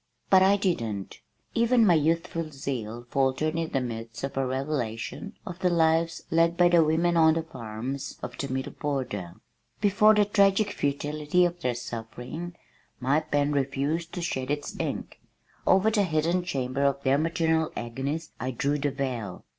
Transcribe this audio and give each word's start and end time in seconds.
But 0.31 0.41
I 0.41 0.57
didn't! 0.57 1.19
Even 1.53 1.85
my 1.85 1.93
youthful 1.93 2.49
zeal 2.49 3.05
faltered 3.11 3.55
in 3.55 3.69
the 3.71 3.79
midst 3.79 4.23
of 4.23 4.35
a 4.35 4.43
revelation 4.43 5.33
of 5.45 5.59
the 5.59 5.69
lives 5.69 6.23
led 6.31 6.57
by 6.57 6.69
the 6.69 6.83
women 6.83 7.15
on 7.15 7.35
the 7.35 7.43
farms 7.43 8.17
of 8.23 8.35
the 8.39 8.51
middle 8.51 8.71
border. 8.73 9.35
Before 9.79 10.15
the 10.15 10.25
tragic 10.25 10.71
futility 10.71 11.45
of 11.45 11.59
their 11.61 11.75
suffering, 11.75 12.55
my 12.99 13.19
pen 13.19 13.51
refused 13.51 14.11
to 14.13 14.23
shed 14.23 14.49
its 14.49 14.75
ink. 14.79 15.19
Over 15.67 15.91
the 15.91 16.01
hidden 16.01 16.43
chamber 16.43 16.83
of 16.83 17.03
their 17.03 17.19
maternal 17.19 17.71
agonies 17.77 18.31
I 18.39 18.49
drew 18.49 18.79
the 18.79 18.89
veil. 18.89 19.43